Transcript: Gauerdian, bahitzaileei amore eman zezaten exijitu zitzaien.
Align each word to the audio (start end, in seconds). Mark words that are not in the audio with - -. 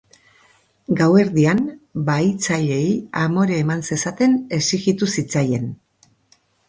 Gauerdian, 1.01 1.59
bahitzaileei 2.07 2.87
amore 3.25 3.59
eman 3.65 3.85
zezaten 3.91 4.35
exijitu 4.59 5.11
zitzaien. 5.17 5.69